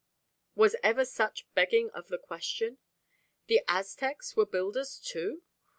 Was 0.55 0.75
ever 0.81 1.05
such 1.05 1.45
begging 1.53 1.91
of 1.91 2.07
the 2.07 2.17
question? 2.17 2.79
The 3.45 3.61
Aztecs 3.67 4.35
were 4.35 4.47
builders, 4.47 4.97
too! 4.97 5.43